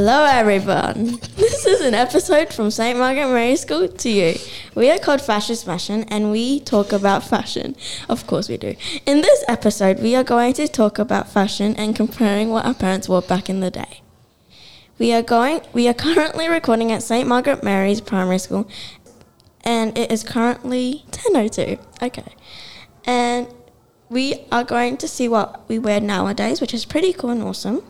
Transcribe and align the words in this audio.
Hello, 0.00 0.26
everyone. 0.26 1.18
This 1.36 1.66
is 1.66 1.80
an 1.80 1.92
episode 1.92 2.52
from 2.54 2.70
St. 2.70 2.96
Margaret 2.96 3.26
Mary 3.32 3.56
School 3.56 3.88
to 3.88 4.08
you. 4.08 4.36
We 4.76 4.92
are 4.92 4.98
called 5.00 5.20
Fascist 5.20 5.66
Fashion 5.66 6.04
and 6.04 6.30
we 6.30 6.60
talk 6.60 6.92
about 6.92 7.24
fashion. 7.24 7.74
Of 8.08 8.24
course, 8.28 8.48
we 8.48 8.58
do. 8.58 8.76
In 9.06 9.22
this 9.22 9.44
episode, 9.48 9.98
we 9.98 10.14
are 10.14 10.22
going 10.22 10.52
to 10.52 10.68
talk 10.68 11.00
about 11.00 11.28
fashion 11.28 11.74
and 11.74 11.96
comparing 11.96 12.50
what 12.50 12.64
our 12.64 12.74
parents 12.74 13.08
wore 13.08 13.22
back 13.22 13.50
in 13.50 13.58
the 13.58 13.72
day. 13.72 14.02
We 15.00 15.12
are 15.12 15.20
going. 15.20 15.62
We 15.72 15.88
are 15.88 15.94
currently 15.94 16.48
recording 16.48 16.92
at 16.92 17.02
St. 17.02 17.26
Margaret 17.26 17.64
Mary's 17.64 18.00
Primary 18.00 18.38
School, 18.38 18.68
and 19.64 19.98
it 19.98 20.12
is 20.12 20.22
currently 20.22 21.06
ten 21.10 21.34
o 21.34 21.48
two. 21.48 21.76
Okay, 22.00 22.36
and 23.04 23.48
we 24.08 24.46
are 24.52 24.62
going 24.62 24.96
to 24.98 25.08
see 25.08 25.28
what 25.28 25.68
we 25.68 25.76
wear 25.80 26.00
nowadays, 26.00 26.60
which 26.60 26.72
is 26.72 26.84
pretty 26.84 27.12
cool 27.12 27.30
and 27.30 27.42
awesome. 27.42 27.82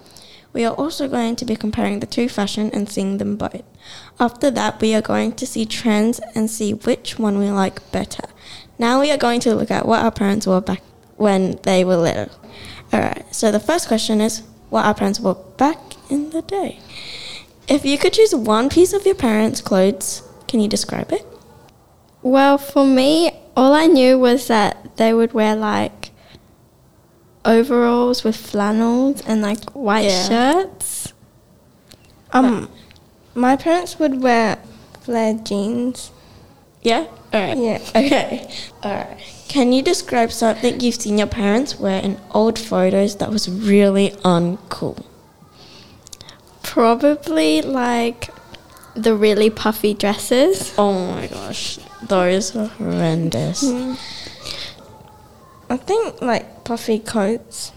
We 0.52 0.64
are 0.64 0.74
also 0.74 1.08
going 1.08 1.36
to 1.36 1.44
be 1.44 1.56
comparing 1.56 2.00
the 2.00 2.06
two 2.06 2.28
fashion 2.28 2.70
and 2.72 2.88
seeing 2.88 3.18
them 3.18 3.36
both. 3.36 3.62
After 4.18 4.50
that, 4.50 4.80
we 4.80 4.94
are 4.94 5.02
going 5.02 5.32
to 5.32 5.46
see 5.46 5.66
trends 5.66 6.20
and 6.34 6.50
see 6.50 6.72
which 6.72 7.18
one 7.18 7.38
we 7.38 7.50
like 7.50 7.92
better. 7.92 8.24
Now 8.78 9.00
we 9.00 9.10
are 9.10 9.16
going 9.16 9.40
to 9.40 9.54
look 9.54 9.70
at 9.70 9.86
what 9.86 10.02
our 10.02 10.10
parents 10.10 10.46
wore 10.46 10.60
back 10.60 10.82
when 11.16 11.58
they 11.62 11.84
were 11.84 11.96
little. 11.96 12.30
Alright, 12.92 13.34
so 13.34 13.52
the 13.52 13.60
first 13.60 13.88
question 13.88 14.20
is 14.20 14.42
what 14.70 14.86
our 14.86 14.94
parents 14.94 15.20
wore 15.20 15.34
back 15.56 15.78
in 16.10 16.30
the 16.30 16.42
day. 16.42 16.80
If 17.68 17.84
you 17.84 17.98
could 17.98 18.14
choose 18.14 18.34
one 18.34 18.70
piece 18.70 18.92
of 18.92 19.04
your 19.04 19.14
parents' 19.14 19.60
clothes, 19.60 20.22
can 20.46 20.60
you 20.60 20.68
describe 20.68 21.12
it? 21.12 21.26
Well, 22.22 22.56
for 22.56 22.86
me, 22.86 23.30
all 23.56 23.74
I 23.74 23.86
knew 23.86 24.18
was 24.18 24.46
that 24.46 24.96
they 24.96 25.12
would 25.12 25.34
wear 25.34 25.54
like 25.54 26.10
overalls 27.44 28.24
with 28.24 28.36
flannels 28.36 29.22
and 29.26 29.42
like 29.42 29.70
white 29.72 30.04
Yeah. 30.06 30.28
shirts. 30.28 31.12
Um, 32.32 32.68
my 33.34 33.56
parents 33.56 33.98
would 33.98 34.22
wear 34.22 34.58
flared 35.00 35.46
jeans. 35.46 36.10
Yeah? 36.82 37.06
Alright. 37.32 37.58
Yeah. 37.58 37.78
Okay. 37.96 38.50
Alright. 38.84 39.18
Can 39.48 39.72
you 39.72 39.82
describe 39.82 40.30
something 40.30 40.80
you've 40.80 40.96
seen 40.96 41.16
your 41.18 41.26
parents 41.26 41.78
wear 41.80 42.02
in 42.02 42.20
old 42.32 42.58
photos 42.58 43.16
that 43.16 43.30
was 43.30 43.48
really 43.48 44.10
uncool? 44.22 45.02
Probably 46.62 47.62
like 47.62 48.28
the 48.94 49.14
really 49.14 49.48
puffy 49.50 49.94
dresses. 49.94 50.74
Oh 50.76 50.92
my 51.14 51.26
gosh. 51.28 51.78
Those 52.02 52.54
are 52.54 52.66
horrendous. 52.66 53.62
I 55.70 55.76
think 55.76 56.20
like 56.22 56.64
puffy 56.64 56.98
coats. 56.98 57.72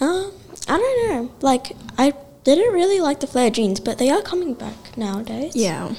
Um, 0.00 0.32
I 0.68 0.78
don't 0.78 1.08
know. 1.08 1.34
Like, 1.40 1.72
I 1.96 2.12
didn't 2.42 2.72
really 2.72 3.00
like 3.00 3.20
the 3.20 3.26
flare 3.26 3.50
jeans, 3.50 3.80
but 3.80 3.98
they 3.98 4.10
are 4.10 4.22
coming 4.22 4.54
back 4.54 4.96
nowadays. 4.96 5.54
Yeah. 5.56 5.94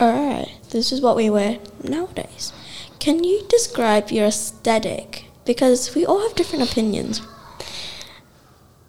Alright, 0.00 0.50
this 0.70 0.90
is 0.90 1.00
what 1.00 1.16
we 1.16 1.30
wear 1.30 1.58
nowadays. 1.82 2.52
Can 2.98 3.22
you 3.24 3.44
describe 3.48 4.10
your 4.10 4.26
aesthetic? 4.26 5.26
Because 5.44 5.94
we 5.94 6.06
all 6.06 6.20
have 6.22 6.34
different 6.34 6.70
opinions. 6.70 7.20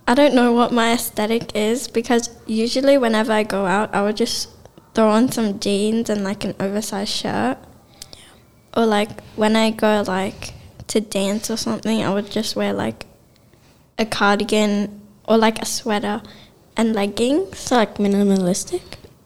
I 0.08 0.14
don't 0.14 0.36
know 0.36 0.52
what 0.52 0.72
my 0.72 0.94
aesthetic 0.94 1.56
is 1.56 1.88
because 1.88 2.30
usually 2.46 2.98
whenever 2.98 3.32
I 3.32 3.44
go 3.44 3.66
out, 3.66 3.94
I 3.94 4.02
would 4.02 4.18
just 4.18 4.50
throw 4.94 5.10
on 5.10 5.32
some 5.32 5.60
jeans 5.60 6.10
and 6.10 6.24
like 6.24 6.44
an 6.44 6.56
oversized 6.60 7.12
shirt. 7.12 7.58
Yeah. 8.12 8.82
Or 8.82 8.86
like 8.86 9.24
when 9.36 9.56
I 9.56 9.72
go 9.72 10.04
like 10.06 10.54
to 10.94 11.02
dance 11.02 11.50
or 11.50 11.58
something, 11.58 12.04
I 12.04 12.14
would 12.14 12.30
just 12.30 12.56
wear 12.56 12.72
like 12.72 13.06
a 13.98 14.06
cardigan 14.06 15.02
or 15.28 15.38
like 15.38 15.60
a 15.62 15.66
sweater 15.66 16.22
and 16.78 16.94
leggings. 16.94 17.58
So, 17.58 17.76
like, 17.78 17.96
minimalistic? 17.98 18.82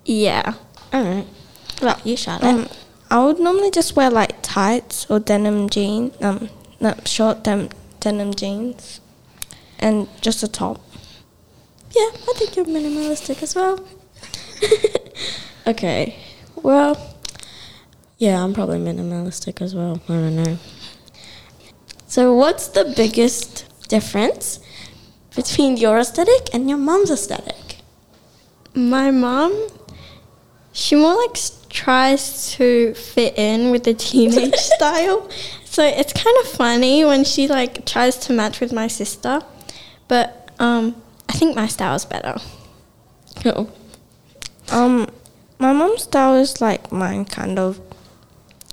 Yeah. 0.05 0.53
Alright. 0.93 1.27
Well, 1.81 1.99
you 2.05 2.15
shut 2.15 2.41
Um, 2.43 2.61
it. 2.63 2.77
I 3.11 3.23
would 3.23 3.39
normally 3.39 3.71
just 3.71 3.95
wear 3.95 4.09
like 4.09 4.35
tights 4.41 5.05
or 5.09 5.19
denim 5.19 5.69
jeans. 5.69 6.13
Um, 6.21 6.49
no, 6.79 6.93
short 7.05 7.43
dem- 7.43 7.69
denim 7.99 8.33
jeans, 8.33 8.99
and 9.79 10.07
just 10.21 10.43
a 10.43 10.47
top. 10.47 10.79
Yeah, 11.95 12.09
I 12.29 12.33
think 12.35 12.55
you're 12.55 12.65
minimalistic 12.65 13.41
as 13.43 13.55
well. 13.55 13.79
okay, 15.67 16.15
well, 16.55 16.97
yeah, 18.17 18.43
I'm 18.43 18.53
probably 18.53 18.79
minimalistic 18.79 19.61
as 19.61 19.73
well. 19.75 20.01
I 20.09 20.13
don't 20.13 20.35
know. 20.35 20.57
So, 22.17 22.33
what's 22.33 22.69
the 22.69 22.83
biggest 22.97 23.67
difference 23.89 24.59
between 25.35 25.77
your 25.77 25.99
aesthetic 25.99 26.51
and 26.51 26.67
your 26.67 26.79
mom's 26.79 27.11
aesthetic? 27.11 27.77
My 28.73 29.11
mom, 29.11 29.53
she 30.73 30.95
more 30.95 31.15
like 31.15 31.37
tries 31.69 32.53
to 32.53 32.95
fit 32.95 33.37
in 33.37 33.69
with 33.69 33.83
the 33.83 33.93
teenage 33.93 34.55
style. 34.73 35.29
So 35.63 35.83
it's 35.85 36.11
kind 36.11 36.35
of 36.41 36.47
funny 36.47 37.05
when 37.05 37.23
she 37.23 37.47
like 37.47 37.85
tries 37.85 38.17
to 38.25 38.33
match 38.33 38.61
with 38.61 38.73
my 38.73 38.87
sister, 38.87 39.41
but 40.07 40.49
um, 40.57 40.99
I 41.29 41.33
think 41.33 41.55
my 41.55 41.67
style 41.67 41.93
is 41.93 42.05
better. 42.05 42.37
Cool. 43.43 43.71
Um, 44.71 45.07
my 45.59 45.71
mom's 45.71 46.01
style 46.01 46.33
is 46.33 46.61
like 46.61 46.91
mine, 46.91 47.25
kind 47.25 47.59
of. 47.59 47.79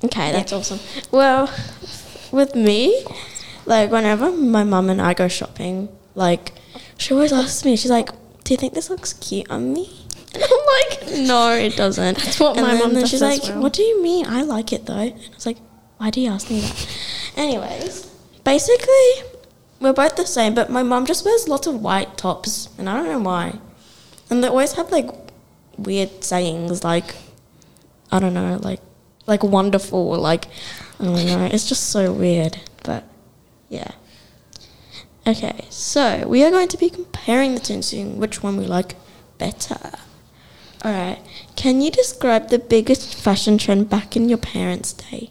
Okay, 0.03 0.33
that's 0.33 0.51
awesome. 0.51 0.81
Well, 1.11 1.53
with 2.33 2.55
me, 2.55 3.05
like 3.67 3.91
whenever 3.91 4.31
my 4.31 4.65
mum 4.65 4.91
and 4.91 5.01
I 5.01 5.15
go 5.15 5.29
shopping, 5.29 5.89
like 6.15 6.53
she 6.99 7.15
always 7.15 7.33
asks 7.33 7.65
me, 7.65 7.77
she's 7.77 7.91
like, 7.91 8.11
"Do 8.45 8.55
you 8.55 8.57
think 8.59 8.75
this 8.75 8.91
looks 8.91 9.13
cute 9.15 9.51
on 9.51 9.73
me?" 9.73 10.07
And 10.35 10.43
I'm 10.51 10.51
like, 10.81 11.19
"No, 11.27 11.53
it 11.53 11.77
doesn't." 11.77 12.19
That's 12.19 12.41
what 12.41 12.57
and 12.57 12.67
my 12.67 12.75
mum 12.75 12.93
then 12.95 13.03
does 13.03 13.11
she's 13.11 13.23
like, 13.23 13.43
well. 13.43 13.63
"What 13.63 13.73
do 13.73 13.83
you 13.83 14.03
mean? 14.03 14.27
I 14.27 14.43
like 14.43 14.73
it 14.73 14.87
though." 14.87 14.95
And 14.95 15.15
I 15.15 15.35
was 15.35 15.47
like, 15.47 15.59
"Why 15.99 16.11
do 16.11 16.21
you 16.21 16.31
ask 16.31 16.51
me 16.51 16.61
that?" 16.61 16.89
Anyways, 17.37 18.07
basically, 18.45 19.11
we're 19.81 19.93
both 19.93 20.17
the 20.17 20.27
same, 20.27 20.55
but 20.55 20.71
my 20.71 20.83
mum 20.83 21.07
just 21.07 21.25
wears 21.25 21.49
lots 21.49 21.67
of 21.67 21.81
white 21.81 22.17
tops, 22.17 22.69
and 22.79 22.89
I 22.89 22.97
don't 22.97 23.09
know 23.09 23.21
why. 23.21 23.59
And 24.31 24.43
they 24.43 24.49
always 24.49 24.73
have 24.73 24.91
like 24.91 25.09
weird 25.77 26.25
sayings, 26.25 26.85
like 26.85 27.15
I 28.11 28.21
don't 28.21 28.35
know, 28.35 28.59
like 28.63 28.81
like 29.27 29.43
wonderful, 29.43 30.17
like 30.19 30.47
I 31.01 31.05
don't 31.05 31.27
know. 31.27 31.49
It's 31.53 31.69
just 31.69 31.91
so 31.91 32.13
weird, 32.13 32.59
yeah. 33.75 33.93
Okay, 35.27 35.65
so 35.71 36.27
we 36.29 36.45
are 36.45 36.51
going 36.51 36.69
to 36.69 36.77
be 36.77 36.91
comparing 36.91 37.55
the 37.55 37.61
two 37.61 37.75
and 37.75 37.85
seeing 37.85 38.19
which 38.19 38.43
one 38.43 38.57
we 38.57 38.67
like 38.67 38.95
better. 39.39 39.93
All 40.85 40.93
right, 40.93 41.19
can 41.57 41.81
you 41.81 41.91
describe 41.91 42.51
the 42.51 42.59
biggest 42.59 43.15
fashion 43.15 43.57
trend 43.57 43.89
back 43.89 44.17
in 44.17 44.29
your 44.29 44.39
parents' 44.39 44.93
day? 44.93 45.31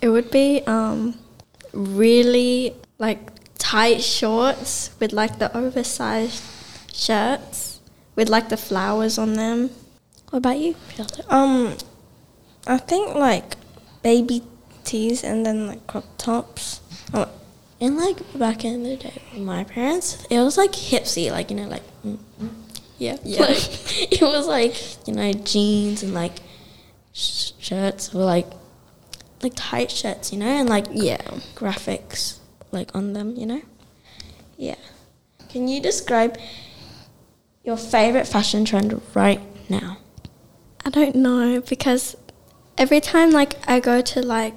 It 0.00 0.08
would 0.08 0.30
be 0.30 0.62
um, 0.66 1.18
really 1.72 2.74
like 2.98 3.30
tight 3.58 4.02
shorts 4.02 4.90
with 4.98 5.12
like 5.12 5.38
the 5.38 5.56
oversized 5.56 6.42
shirts 6.92 7.80
with 8.16 8.28
like 8.28 8.48
the 8.48 8.56
flowers 8.56 9.18
on 9.18 9.34
them. 9.34 9.70
What 10.30 10.38
about 10.38 10.58
you? 10.58 10.74
Um, 11.28 11.76
I 12.66 12.78
think 12.78 13.14
like 13.14 13.56
baby 14.02 14.42
tees 14.84 15.22
and 15.24 15.46
then 15.46 15.66
like 15.66 15.86
crop 15.86 16.04
tops. 16.18 16.80
Oh, 17.14 17.28
In 17.82 17.96
like 17.96 18.18
back 18.38 18.64
in 18.64 18.84
the 18.84 18.94
day, 18.96 19.20
with 19.32 19.42
my 19.42 19.64
parents, 19.64 20.24
it 20.30 20.38
was 20.38 20.56
like 20.56 20.70
hipsy, 20.70 21.32
like 21.32 21.50
you 21.50 21.56
know, 21.56 21.66
like 21.66 21.82
mm, 22.06 22.16
mm, 22.40 22.50
yeah, 22.96 23.16
Yeah. 23.24 23.40
Like, 23.48 24.12
it 24.12 24.22
was 24.22 24.46
like 24.46 24.76
you 25.08 25.14
know 25.14 25.32
jeans 25.32 26.04
and 26.04 26.14
like 26.14 26.36
sh- 27.12 27.50
shirts 27.58 28.14
were 28.14 28.24
like 28.24 28.46
like 29.42 29.54
tight 29.56 29.90
shirts, 29.90 30.32
you 30.32 30.38
know, 30.38 30.46
and 30.46 30.68
like 30.68 30.86
Yeah. 30.92 31.22
graphics 31.56 32.38
like 32.70 32.94
on 32.94 33.14
them, 33.14 33.34
you 33.36 33.46
know. 33.46 33.62
Yeah. 34.56 34.76
Can 35.48 35.66
you 35.66 35.80
describe 35.82 36.38
your 37.64 37.76
favorite 37.76 38.28
fashion 38.28 38.64
trend 38.64 39.02
right 39.12 39.40
now? 39.68 39.98
I 40.84 40.90
don't 40.90 41.16
know 41.16 41.60
because 41.60 42.16
every 42.78 43.00
time 43.00 43.32
like 43.32 43.54
I 43.68 43.80
go 43.80 44.00
to 44.02 44.22
like 44.22 44.54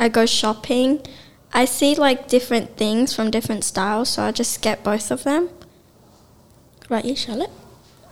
I 0.00 0.08
go 0.08 0.26
shopping, 0.26 1.06
I 1.52 1.64
see 1.64 1.94
like 1.94 2.28
different 2.28 2.76
things 2.76 3.14
from 3.14 3.30
different 3.30 3.64
styles, 3.64 4.10
so 4.10 4.22
I 4.22 4.32
just 4.32 4.60
get 4.62 4.82
both 4.84 5.10
of 5.10 5.24
them. 5.24 5.48
Right, 6.88 7.04
you 7.04 7.16
Charlotte. 7.16 7.50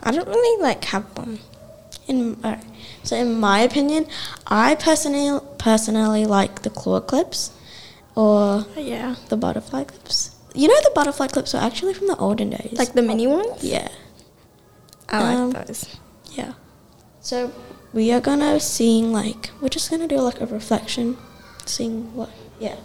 I 0.02 0.10
don't 0.12 0.28
really 0.28 0.62
like 0.62 0.84
have 0.86 1.04
one. 1.16 1.38
In 2.06 2.36
alright. 2.44 2.64
so, 3.02 3.16
in 3.16 3.38
my 3.40 3.60
opinion, 3.60 4.06
I 4.46 4.74
personally 4.74 5.40
personally 5.58 6.26
like 6.26 6.62
the 6.62 6.70
claw 6.70 7.00
clips, 7.00 7.50
or 8.14 8.66
Yeah. 8.76 9.16
the 9.28 9.36
butterfly 9.36 9.84
clips. 9.84 10.30
You 10.54 10.68
know, 10.68 10.74
the 10.82 10.92
butterfly 10.94 11.28
clips 11.28 11.54
are 11.54 11.62
actually 11.64 11.94
from 11.94 12.06
the 12.08 12.16
olden 12.16 12.50
days. 12.50 12.76
Like 12.78 12.92
the 12.92 13.02
mini 13.02 13.26
ones? 13.26 13.64
yeah, 13.64 13.88
I 15.08 15.18
like 15.22 15.36
Um, 15.38 15.50
those. 15.52 15.86
yeah. 16.32 16.52
So 17.20 17.52
we 17.92 18.12
are 18.12 18.20
gonna 18.20 18.60
seeing 18.60 19.12
like 19.12 19.50
we're 19.60 19.68
just 19.70 19.90
gonna 19.90 20.06
do 20.08 20.20
like 20.20 20.40
a 20.40 20.46
reflection, 20.46 21.16
seeing 21.64 22.14
what. 22.14 22.30
Yeah. 22.60 22.76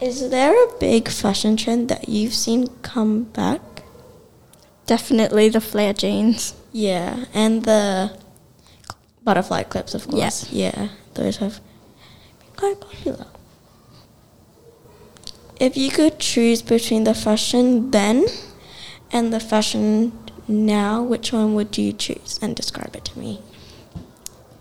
Is 0.00 0.30
there 0.30 0.54
a 0.54 0.78
big 0.78 1.08
fashion 1.08 1.56
trend 1.56 1.88
that 1.88 2.08
you've 2.08 2.34
seen 2.34 2.68
come 2.82 3.24
back? 3.24 3.60
Definitely 4.86 5.48
the 5.48 5.60
flare 5.60 5.92
jeans. 5.92 6.54
Yeah, 6.72 7.24
and 7.34 7.64
the 7.64 8.16
butterfly 9.24 9.64
clips, 9.64 9.94
of 9.94 10.06
course. 10.06 10.50
Yeah, 10.52 10.88
those 11.14 11.38
have 11.38 11.60
been 12.38 12.54
quite 12.56 12.80
popular. 12.80 13.26
If 15.58 15.76
you 15.76 15.90
could 15.90 16.20
choose 16.20 16.62
between 16.62 17.02
the 17.02 17.14
fashion 17.14 17.90
then 17.90 18.26
and 19.10 19.32
the 19.32 19.40
fashion 19.40 20.12
now, 20.46 21.02
which 21.02 21.32
one 21.32 21.54
would 21.54 21.76
you 21.76 21.92
choose 21.92 22.38
and 22.40 22.54
describe 22.54 22.94
it 22.94 23.04
to 23.06 23.18
me? 23.18 23.42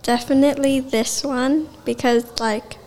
Definitely 0.02 0.80
this 0.80 1.24
one 1.24 1.70
because 1.86 2.40
like 2.40 2.78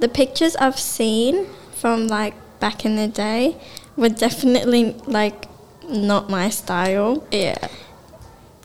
the 0.00 0.08
pictures 0.08 0.54
I've 0.56 0.78
seen 0.78 1.46
from 1.84 2.08
like 2.08 2.32
back 2.60 2.86
in 2.86 2.96
the 2.96 3.06
day 3.06 3.54
were 3.94 4.08
definitely 4.08 4.96
like 5.06 5.44
not 5.86 6.30
my 6.30 6.48
style. 6.48 7.22
Yeah. 7.30 7.58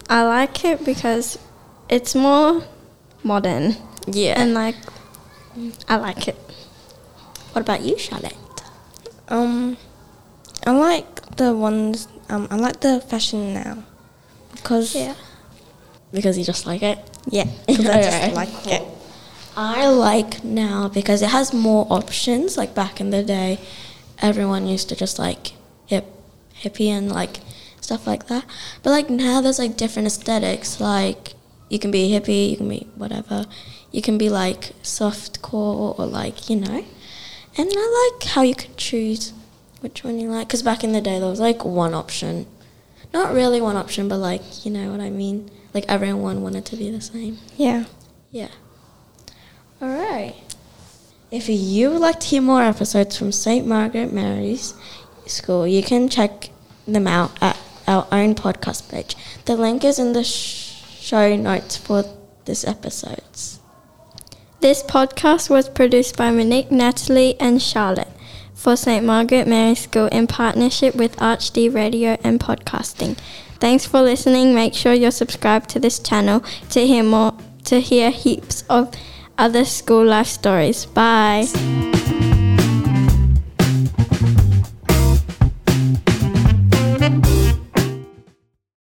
I 0.10 0.24
like 0.24 0.63
it 0.63 0.86
because 0.86 1.38
it's 1.89 2.16
more 2.16 2.63
modern 3.21 3.75
Yeah. 4.07 4.39
and 4.39 4.54
like 4.54 4.77
I 5.89 5.98
like 5.98 6.30
it. 6.30 6.38
what 7.51 7.60
about 7.68 7.81
you, 7.81 7.98
Charlotte? 8.00 8.38
Um, 9.27 9.75
I 10.66 10.71
like 10.71 11.36
the 11.36 11.51
ones. 11.54 12.07
Um, 12.30 12.48
I 12.50 12.56
like 12.56 12.80
the 12.80 13.01
fashion 13.01 13.54
now 13.54 13.83
because 14.54 14.95
Yeah. 14.95 15.16
Because 16.13 16.38
you 16.38 16.45
just 16.45 16.66
like 16.66 16.81
it? 16.83 16.98
yeah, 17.27 17.44
'cause 17.68 17.86
I 17.86 18.01
just 18.01 18.33
like 18.33 18.68
it. 18.68 18.81
I 19.55 19.87
like 19.87 20.43
now 20.43 20.87
because 20.87 21.21
it 21.21 21.29
has 21.29 21.53
more 21.53 21.85
options. 21.89 22.57
Like 22.57 22.73
back 22.73 22.99
in 22.99 23.09
the 23.09 23.23
day, 23.23 23.59
everyone 24.19 24.67
used 24.67 24.89
to 24.89 24.95
just 24.95 25.19
like 25.19 25.53
hip, 25.85 26.05
hippie 26.61 26.87
and 26.87 27.11
like 27.11 27.39
stuff 27.81 28.07
like 28.07 28.27
that. 28.27 28.45
But 28.83 28.91
like 28.91 29.09
now, 29.09 29.41
there's 29.41 29.59
like 29.59 29.77
different 29.77 30.07
aesthetics. 30.07 30.79
Like 30.79 31.33
you 31.69 31.79
can 31.79 31.91
be 31.91 32.09
hippie, 32.11 32.51
you 32.51 32.57
can 32.57 32.69
be 32.69 32.87
whatever. 32.95 33.45
You 33.91 34.01
can 34.01 34.17
be 34.17 34.29
like 34.29 34.71
soft 34.81 35.41
core 35.41 35.95
or 35.97 36.05
like 36.05 36.49
you 36.49 36.55
know. 36.55 36.85
And 37.57 37.69
I 37.75 38.11
like 38.13 38.29
how 38.29 38.41
you 38.43 38.55
could 38.55 38.77
choose 38.77 39.33
which 39.81 40.03
one 40.03 40.19
you 40.19 40.29
like. 40.29 40.47
Because 40.47 40.63
back 40.63 40.83
in 40.83 40.91
the 40.91 41.01
day, 41.01 41.19
there 41.19 41.29
was 41.29 41.39
like 41.39 41.65
one 41.65 41.93
option. 41.93 42.45
Not 43.13 43.33
really 43.33 43.59
one 43.59 43.75
option, 43.75 44.07
but 44.07 44.17
like 44.17 44.65
you 44.65 44.71
know 44.71 44.91
what 44.91 45.01
I 45.01 45.09
mean. 45.09 45.49
Like 45.73 45.85
everyone 45.87 46.41
wanted 46.41 46.65
to 46.65 46.75
be 46.75 46.89
the 46.89 47.01
same. 47.01 47.37
Yeah. 47.57 47.85
Yeah. 48.31 48.49
All 49.81 49.87
right. 49.87 50.35
If 51.31 51.47
you 51.47 51.91
would 51.91 52.01
like 52.01 52.19
to 52.21 52.27
hear 52.27 52.41
more 52.41 52.61
episodes 52.61 53.17
from 53.17 53.31
St. 53.31 53.65
Margaret 53.65 54.11
Mary's 54.11 54.73
School, 55.25 55.65
you 55.65 55.81
can 55.83 56.09
check 56.09 56.49
them 56.85 57.07
out 57.07 57.31
at 57.41 57.57
our 57.87 58.07
own 58.11 58.35
podcast 58.35 58.89
page. 58.91 59.15
The 59.45 59.55
link 59.55 59.85
is 59.85 59.99
in 59.99 60.13
the 60.13 60.23
sh- 60.23 60.83
show 60.99 61.35
notes 61.35 61.77
for 61.77 62.03
this 62.45 62.65
episodes. 62.65 63.59
This 64.59 64.83
podcast 64.83 65.49
was 65.49 65.69
produced 65.69 66.17
by 66.17 66.31
Monique, 66.31 66.71
Natalie, 66.71 67.39
and 67.39 67.61
Charlotte 67.61 68.11
for 68.53 68.75
St. 68.75 69.05
Margaret 69.05 69.47
Mary 69.47 69.75
School 69.75 70.07
in 70.07 70.27
partnership 70.27 70.93
with 70.93 71.15
ArchD 71.15 71.73
Radio 71.73 72.17
and 72.23 72.39
Podcasting. 72.41 73.17
Thanks 73.59 73.85
for 73.85 74.01
listening. 74.01 74.53
Make 74.53 74.73
sure 74.73 74.93
you're 74.93 75.11
subscribed 75.11 75.69
to 75.69 75.79
this 75.79 75.99
channel 75.99 76.43
to 76.71 76.85
hear 76.85 77.03
more 77.03 77.37
to 77.65 77.79
hear 77.79 78.09
heaps 78.09 78.63
of 78.69 78.93
other 79.39 79.65
school 79.65 80.06
life 80.06 80.27
stories. 80.27 80.86
Bye. 80.86 81.47